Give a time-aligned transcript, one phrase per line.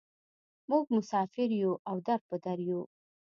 [0.69, 2.83] موږ مسافر یوو او در په در یوو.